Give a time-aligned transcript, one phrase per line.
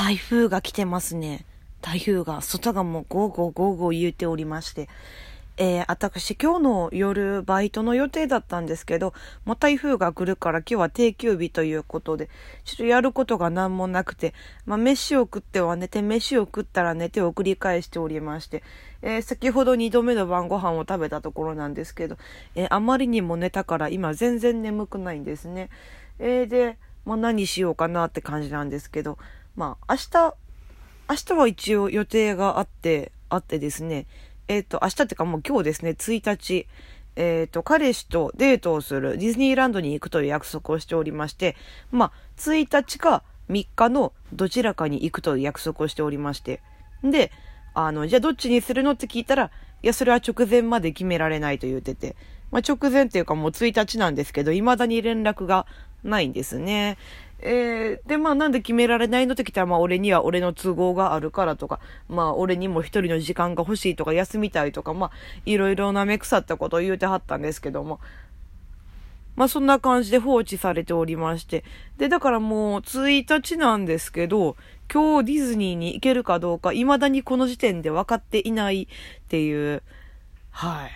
[0.00, 1.44] 台風が来てますね。
[1.82, 4.88] 台風が、外がもうゴーゴーゴーゴー言うておりまして。
[5.58, 9.12] えー、私今日の夜バイトの予定だったんですけど、
[9.44, 12.30] もう台風が来るから今日は定休日ということで、
[12.64, 14.32] ちょっとやることが何もなくて、
[14.64, 18.62] まあ飯を食っては寝て、飯を食ったら寝てを繰り返しておりまして、
[19.02, 22.16] えー、先ほど2度目の晩ご飯を食べたところなんですけど、
[22.54, 25.68] えー、あまりにも寝たから今全然眠くないんですね。
[26.18, 29.18] えー、で、まあ何しようかなって感じなんですけど、
[29.56, 30.34] まあ明日、
[31.08, 34.06] 明日は一応予定があって、あってですね、
[34.48, 36.66] えっ、ー、と、明日ってかもう今日ですね、1日、
[37.16, 41.56] えっ、ー、と、彼氏とデートをするディズニーランドに行くという約束をしておりまして、
[41.90, 46.60] まあ、1日か3日のどちらかに行くという約束をしておりまして、
[47.02, 47.30] で、
[47.74, 49.50] あの、じゃあどっちにするのって聞いたら、
[49.82, 52.16] いや、それは直前まで決められないと言ってて、
[52.50, 55.66] まあ、直前っていうかもう1日なんですけど、未だに連絡が
[56.02, 56.98] ないんですね。
[57.42, 65.10] えー、で、まあなんで決められないのって来たら、まあ俺には俺の都合があるからとか、まあ俺にも一人の時間が欲しいとか休みたいとか、まあ
[65.46, 68.00] いろいろなめ腐ったことを言うてはったんですけども、
[69.36, 71.64] まあそんな感じで放置されておりまして。
[71.96, 74.56] で、だからもう1日なんですけど、
[74.92, 78.86] 今日ディズニーに行けるかどうか、未だにこの時点で分かっていないっ
[79.28, 79.82] ていう、
[80.50, 80.90] はい。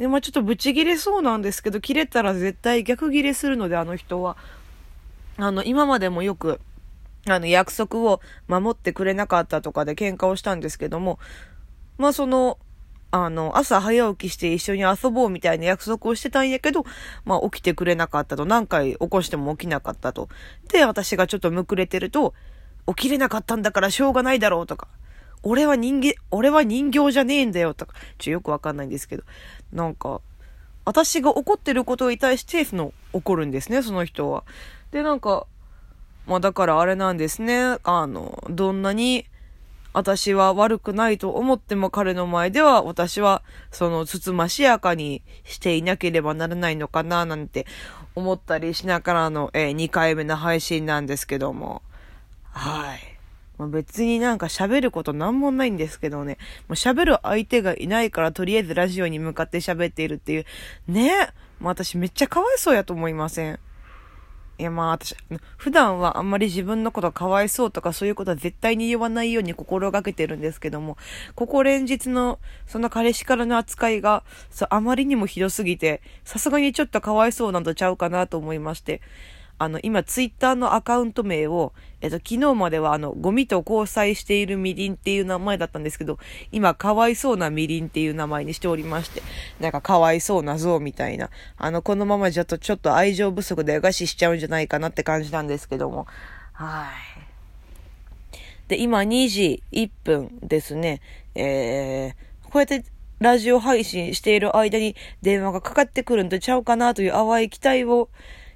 [0.00, 4.36] で、まあちょっとブチギレそうなんですけど、切れたら絶対逆ギレするので、あの人は。
[5.38, 6.60] あの、今までもよく、
[7.26, 11.18] あの、約束を守ってくれなかったとかで喧嘩をしたんですけども、
[11.96, 12.58] まあその、
[13.10, 16.84] あの、朝早起きして一緒に遊ぼうみたいな約束をしてたんやけど、
[17.24, 20.28] まあ起きてくれなかったと、何回起こしても起きなかったと。
[20.72, 22.34] で、私がちょっとむくれてると、
[22.88, 24.88] 起きれなかったんだからしょうがないだろうとか、
[25.42, 29.22] 俺は人間、俺は人形じゃねえんだよとか、ちょ、よくわかんないんですけど、
[29.72, 30.20] なんか、
[30.84, 34.44] 私が怒ってることに対して、その、怒るんですね、その人は。
[34.90, 35.46] で、なんか、
[36.26, 37.78] まあだからあれなんですね。
[37.84, 39.26] あの、どんなに
[39.94, 47.66] 私は悪くないと思っても彼の前では私はそのつつましやかにしていなければならないのかななんて
[48.14, 51.82] 思ったりしながらの、えー、2回目の配信なんですけども。
[52.50, 53.00] はい。
[53.56, 56.38] まあ、別になんか喋ることなんもないんですけどね。
[56.68, 60.44] もう喋る相手がいないからとりあえずラジオに向かって喋っているっていう。
[60.86, 61.30] ね
[61.60, 63.58] 私めっちゃかわいそうやと思いません？
[64.60, 65.14] いやまあ私、
[65.56, 70.96] 普段はあんまり自分のことかわいそうとかそういうことは絶対に言わないように心がけてるんですけども、
[71.36, 79.00] ここ連日のその彼氏からの扱いが、そう、あまりにもひどすぎて、さすがにちょっとかわいそうなんとちゃうかなと思いまして、
[79.58, 86.18] あの、今、ツイッターのアカウント名を、えっと、昨日までは、あの、ゴミと交際しているみりんっていう名前だったんですけど、
[86.52, 89.20] 今、かわいそうなみりんっていう名前にしておりまして、
[89.58, 96.06] なんか、かわいそうな像みたいな、あの、このままじゃとちょっと愛情不足で餓死しちゃうんじゃないかなって感じなんですけども、
[96.52, 96.90] は
[98.34, 98.68] い。
[98.68, 101.00] で、今、2時1分ですね、
[101.34, 102.84] えー、こうやって、
[103.20, 108.10] ラジオ配信している間に電話がかかってくるんとちゃうかなという淡い期待を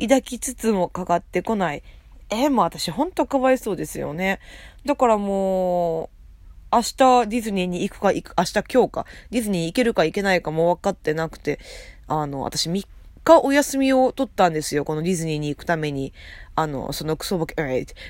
[0.00, 1.82] 抱きつつもかかってこない。
[2.30, 4.40] えー、もう私ほんとかわいそうですよね。
[4.84, 6.08] だからもう、
[6.72, 6.96] 明日
[7.26, 11.60] ディズニーに行くか行く、明日今日か、ディズニー行けるか行けないかも分かってなくて、
[12.08, 12.86] あの、私3
[13.22, 14.84] 日お休みを取ったんですよ。
[14.84, 16.12] このディズニーに行くために。
[16.56, 17.54] あの、そのクソボケ、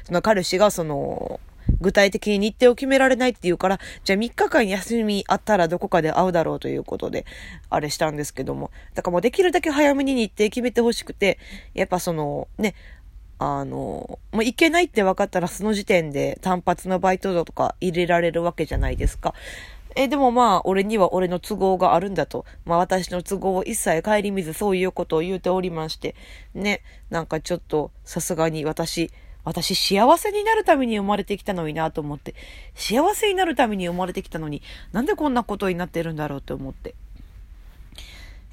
[0.04, 1.40] その彼氏がその、
[1.84, 7.26] 具体的に日程を決められないって言うから、じゃあ3日間休みあったらどこかで会うだろうということで、
[7.68, 8.70] あれしたんですけども。
[8.94, 11.38] だからもうできるだけ早めに日程決めてほしくて、
[11.74, 12.74] やっぱその、ね、
[13.38, 19.34] あの、もう行けないって分かったらその時点で単発のバイトだとか入れられるわけじゃないですか。
[19.96, 22.46] え、でもまあ、俺には俺の都合があるんだと。
[22.64, 26.16] まあ私の都合を一切顧みずそういうことを言うておりまして、
[26.54, 26.80] ね、
[27.10, 29.10] なんかちょっとさすがに私、
[29.44, 32.34] 私幸せになるために生まれてきたのになと思って、
[32.74, 34.62] 幸せになるために生まれてきたのに、
[34.92, 36.94] なんでこんなことになってるんだろうと思って。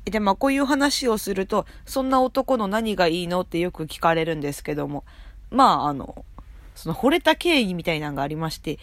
[0.06, 5.04] で、まあこういう話をすると、そんな男の何がいいのってよく聞かれるんですけども、
[5.50, 6.26] まああの、
[6.76, 8.80] その惚れた経緯みたいなのがありまして、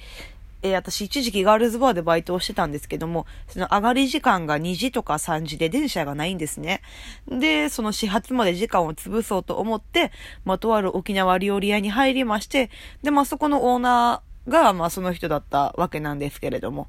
[0.62, 6.82] えー、私一時期ガールズバーでバイトをしてたんですけども、その上がり時間が2時とか3時で電車がないんですね。
[7.28, 10.10] で、その始発まで時間を潰そうと思って、
[10.44, 12.70] まあ、とある沖縄料理屋に入りまして、
[13.02, 16.88] で、まあ、そこのオーナーが、まあ、その人だったわけなんですけれども、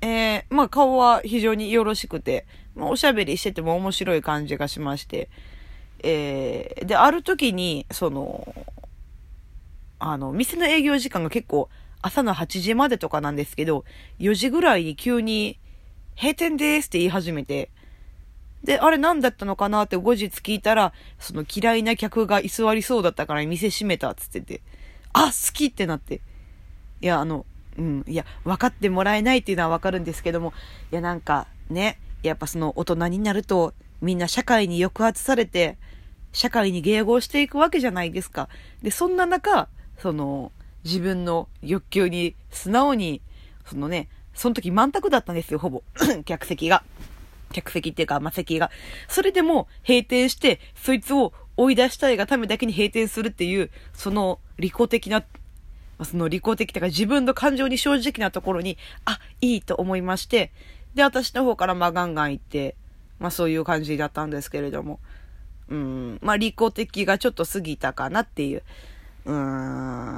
[0.00, 5.28] えー、まあ、顔は非常によろしくて、まあ、おしゃべりしてても面白い感じがしまして、
[6.02, 8.54] えー、で、ある時に、その、
[9.98, 11.70] あの、店の営業時間が結構
[12.04, 13.86] 朝の8時までとかなんですけど、
[14.18, 15.58] 4時ぐらいに急に、
[16.16, 17.70] 閉店ですって言い始めて、
[18.62, 24.60] で、あれ何だったのかなって後日聞いたら、その嫌いな客が居座りそうだったから店閉めたっつってて、
[25.14, 26.20] あ、好きってなって。
[27.00, 27.46] いや、あの、
[27.78, 30.52] うん、いや、分かってもらえないっていうのは分かるんですけども、
[30.92, 33.72] いや、なんか、ね、やっぱその大人になると、
[34.02, 35.78] みんな社会に抑圧されて、
[36.32, 38.50] 社会に迎合していくわけじゃないですか。
[38.82, 40.52] で、そんな中、その、
[40.84, 43.22] 自分の欲求に素直に、
[43.66, 45.82] そのね、その時満卓だったんですよ、ほぼ。
[46.24, 46.84] 客席が。
[47.52, 48.70] 客席っていうか、ま席が。
[49.08, 55.24] それでも閉店して、そいつを追い出したいがためだけに閉店するっていう、その利己的な、
[56.02, 60.52] その利己的というか自分の感情に正直なところに、あ、いいと思いまして、
[60.94, 62.76] で、私の方からまあガンガン行って、
[63.20, 64.98] まあそういう感じだったんですけれども、
[65.68, 68.62] うん、まあ利己的がちょっと過ぎたかなっていう、
[69.26, 69.34] うー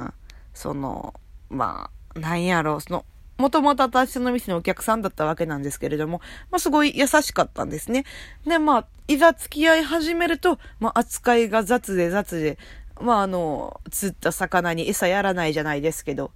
[0.07, 0.13] ん、
[0.57, 1.13] その、
[1.49, 3.05] まあ、なんやろう、その、
[3.37, 6.19] もともと私の店のお客さんだったわけなんですけれども、
[6.49, 8.05] まあすごい優しかったんですね。
[8.47, 12.57] で、まあ、いざ付き合い始めると、まあ扱いが雑で雑で、
[12.99, 16.31] まああの、釣った魚に餌やらないじゃないですけど、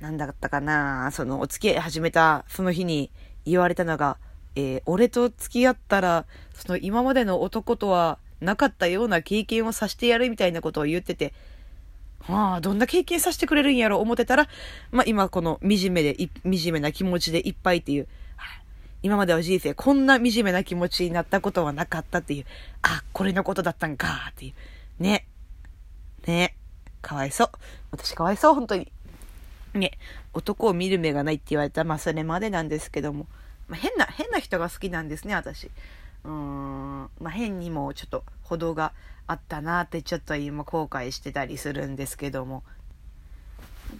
[0.00, 3.12] なんだったかな、そのお付き合い始めたその日に
[3.44, 4.18] 言われたのが、
[4.56, 11.32] えー、俺と付き合ったら、その今までの男とはなかったような経験をさせてやるみたいなことを言ってて、
[12.20, 14.48] はあ、どんな経験させてくれるんやろ思ってたら、
[14.90, 18.08] まあ今この惨めで、惨めな気持ちでいっぱいっていう、
[19.02, 22.44] 今までは人生こんな惨めな気持ちになったことはなかったっていう、
[22.82, 25.02] あ、これのことだったんかっていう。
[25.02, 25.26] ね。
[26.26, 26.54] ね。
[27.00, 27.50] かわいそう。
[27.92, 28.92] 私かわいそう、本当に。
[29.72, 29.92] ね。
[30.34, 33.26] 男を見る目がないって言われたら、まあそれまでなんですけども。
[33.68, 35.70] まあ、変な、変な人が好きなんですね、私。
[36.24, 37.10] うーん。
[37.20, 38.92] まあ変にもちょっと歩道が
[39.28, 42.64] あったなってちょっと今後悔してたりするんですけども。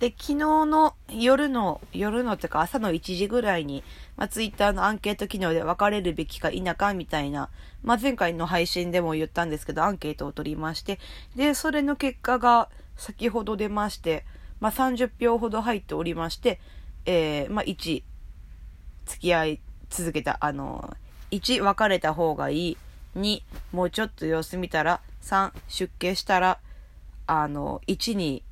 [0.01, 3.85] で、昨日の夜の、夜のっていうか朝の1時ぐらいに、
[4.17, 7.49] まあ、ツイッターのアンケート機能で別れるべきか否かみたいな、
[7.85, 10.99] まあ、前回の配信でも言ったんですけど、アンケートを取りまして、
[11.37, 14.25] で、それの結果が先ほど出まして、
[14.59, 16.61] まあ、30票ほど入っておりまして、
[17.07, 18.03] えー、まあ、1、
[19.07, 19.61] 付き合い
[19.91, 20.97] 続けた、あの、
[21.31, 22.77] 1、別れた方がいい。
[23.17, 23.43] 2、
[23.73, 26.59] もうちょっと様子見たら、3、出家したら、
[27.27, 28.43] あの、1に、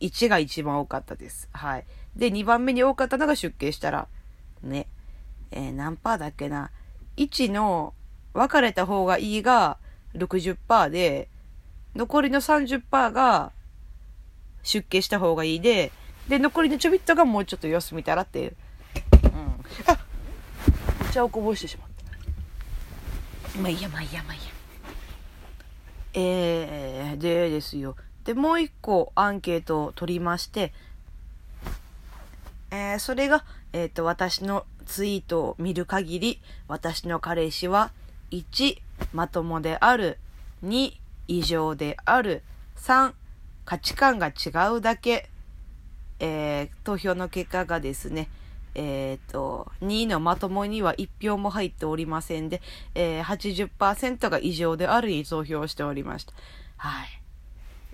[0.00, 1.48] 1が一番多かったです。
[1.52, 1.84] はい。
[2.16, 4.08] で、2番目に多かったのが出家したら、
[4.62, 4.86] ね、
[5.50, 6.70] えー、何パーだっけな。
[7.16, 7.94] 1の、
[8.34, 9.78] 別れた方がいいが
[10.14, 11.28] 60%で、
[11.94, 13.52] 残りの30%が、
[14.64, 15.92] 出家した方がいいで、
[16.28, 18.56] で、残りのちょびっとがもうちょっと様子見たらっていう。
[19.24, 19.30] うん。
[19.86, 19.98] あ
[21.08, 21.93] お茶をこぼしてしまった。
[23.60, 24.46] まあいいや、まあいいや、まあいいや。
[26.14, 27.96] えー、でですよ。
[28.24, 30.72] で、もう一個アンケートを取りまして、
[32.70, 37.92] えー、それが、えっ、ー、と、私のツイートを見る限り、私の彼氏は、
[38.30, 38.78] 1、
[39.12, 40.18] まともである、
[40.64, 40.92] 2、
[41.28, 42.42] 異常である、
[42.76, 43.12] 3、
[43.64, 45.28] 価値観が違うだけ、
[46.18, 48.28] えー、投票の結果がですね、
[48.74, 52.60] えっ、ー、と、2位のまともには1票も入っておりませんで、
[52.94, 56.32] えー、80%が異常であるに投票しておりました。
[56.76, 57.24] はい。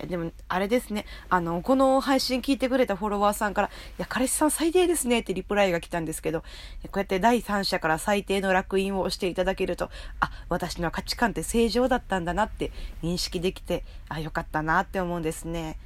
[0.06, 1.05] でも、あれですね。
[1.29, 6.47] あの、この配信聞いてくれたフォロワーさんから、いや、彼氏さん最低ですねってリプライが来たんですけど、こ
[6.94, 9.91] うやって第三者から最低の楽印を押していただけると、
[10.21, 12.73] あ、私の価値観って正常だったんだなって
[13.03, 15.79] 認識できて、あ、よかったなって思うんですね。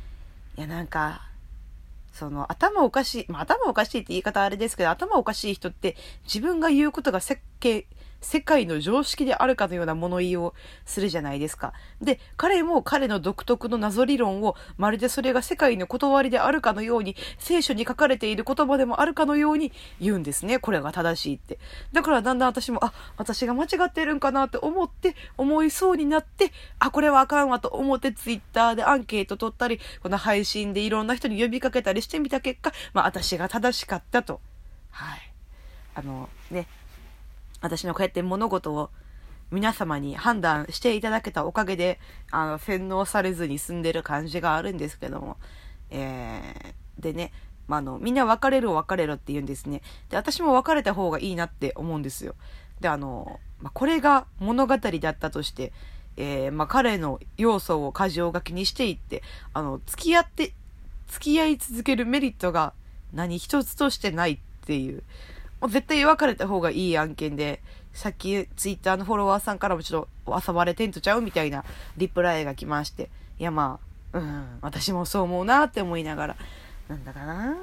[0.57, 1.29] いや、なんか、
[2.15, 7.89] その、頭おかしい、まあ、頭おかしいって言い方あれですけど、頭おかしい人って自分が言うことが設計、
[8.25, 10.55] 世界の常識であるかのような物言いを
[10.85, 11.73] するじゃないですか。
[12.01, 20.59] で、彼も彼の独特の謎理論を、まるでそれが世界の断りであるかのように、聖書に書かれている言葉でもあるかのように言うんですね。
[20.59, 21.59] これが正しいって。
[21.93, 34.41] だからだんだん私も、あ、私が間違ってるんかなって思って、思いそうになって、あ、これはあかんわと思ってツイッターでアンケート取ったり、この配信でいろんな人に呼びかけたりしてみた結果、まあ私が正しかったと。
[34.91, 35.31] はい。
[35.95, 36.67] あの、ね、
[37.65, 38.91] 私のこうやって物事を
[39.51, 41.99] 皆様に判断していただけたおかげで、
[42.31, 45.39] あの、洗脳されずに済んでる感じがあるんですけども、
[45.89, 47.33] えー、でね、
[47.67, 49.81] まあ、あの、みんな別れる別れろって言うんですね。
[50.11, 52.35] で、私も別れた方がいいなって思うんですよ。
[52.83, 55.73] で、あの、まあ、これが物語だったとして、
[56.19, 59.23] えー、まあ、彼の要素を箇条書きにしていって、
[59.55, 60.53] あの、付き合って、
[61.09, 62.75] 付き合い続けるメリットが
[63.15, 65.03] 何一つとしてないっていう、
[65.65, 67.63] もう絶対別れた方がいい案件で、
[67.95, 71.65] さっきツイッターのフォロワーさんからもちょっと遊ばれてんとちゃうみたいな
[71.97, 73.81] リプライが来まして、いやま
[74.13, 76.37] あ、うん、私もそう思うなって思いながら、
[76.87, 77.57] なんだかな。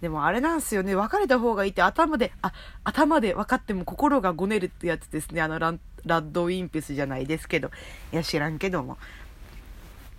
[0.00, 2.52] でもあれなんですよね、別れた方がいいって頭で、あ、
[2.84, 7.72] 頭で分かっても心がごねるってやつですね、あのララッドウィンペスじゃないですけど、
[8.12, 8.96] いや知らんけども。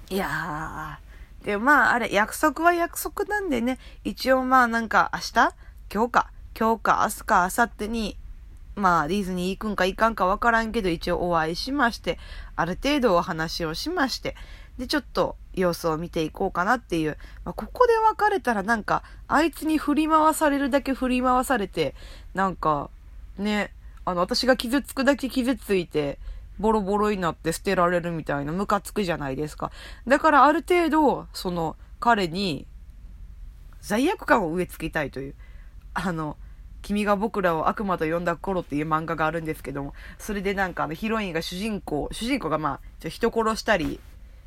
[0.09, 0.99] いや
[1.45, 5.55] で、まあ、あれ、約束は約束なんでね、一応まあなんか明日？
[5.93, 6.31] 今日か。
[6.59, 8.17] 今日か明日か明後日に、
[8.75, 12.19] まあ、ディズニー行くんか行かんかわからんけど、一応お会いしまして、
[12.57, 14.35] ある程度お話をしまして、
[14.77, 17.17] で、ちょっと様子を見ていこうかなっていう。
[17.45, 21.95] まあ、ここで別れたらなんか、あいつに振り回されるだけ振り回されて、
[22.33, 22.89] なんか、
[23.37, 23.71] ね、
[24.03, 26.19] あの、私が傷つくだけ傷ついて、
[26.59, 29.71] ボロボロになって捨てられるみたいなムカつくじゃないですか。
[30.05, 32.67] だからある程度、その、彼に、
[33.79, 35.35] 罪悪感を植え付けたいという。
[35.93, 36.35] あの、
[36.81, 43.99] 君が僕らを悪魔と呼んだ頃っていう漫画があるんですけども、それでなんかあのヒロインが主人公、主人公がまあ、ちょ人殺したり、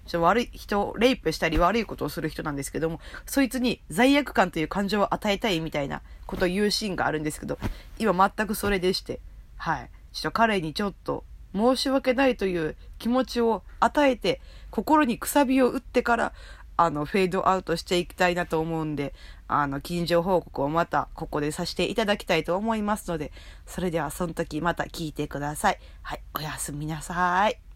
[0.06, 7.58] ちょ悪い人、レイプしたり悪いことをする人なんですけども、そいつに罪悪感という感情を与えたいみたいなことを言うシーンがあるんですけど、
[7.98, 9.20] 今全くそれでして、
[9.56, 9.90] はい。
[10.12, 11.24] ちょっと彼にちょっと
[11.54, 16.32] 申し訳ないという気持ちを与えて、心にくさびを打ってから、
[16.84, 19.14] あの、フェードアウトしていきたいなと思うんで、
[19.48, 23.32] あの、近所報告をまたここでさせていただきたいと思いますので、
[23.66, 25.78] それではその時また聞いてください。
[26.02, 27.71] はい、おやすみなさい。